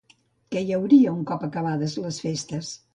[0.55, 2.77] Què hi hauria un cop acabades les festes?